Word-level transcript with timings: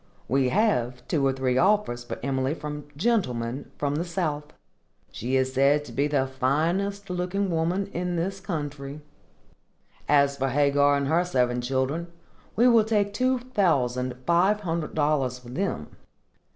We 0.27 0.49
have 0.49 1.07
two 1.07 1.27
or 1.27 1.31
three 1.31 1.59
offers 1.59 2.03
for 2.03 2.17
Emily 2.23 2.55
from 2.55 2.85
gentlemen 2.97 3.69
from 3.77 3.97
the 3.97 4.03
south. 4.03 4.45
She 5.11 5.35
is 5.35 5.53
said 5.53 5.85
to 5.85 5.91
be 5.91 6.07
the 6.07 6.25
finest 6.25 7.11
looking 7.11 7.51
woman 7.51 7.85
in 7.93 8.15
this 8.15 8.39
country. 8.39 9.01
As 10.09 10.37
for 10.37 10.47
Hagar 10.49 10.97
and 10.97 11.07
her 11.07 11.23
seven 11.23 11.61
children, 11.61 12.07
we 12.55 12.67
will 12.67 12.83
take 12.83 13.13
two 13.13 13.37
thousand 13.37 14.15
five 14.25 14.61
hundred 14.61 14.95
dollars 14.95 15.37
for 15.37 15.49
them. 15.49 15.95